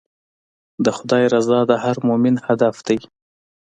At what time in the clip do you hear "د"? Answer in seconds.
0.83-0.85, 1.69-1.71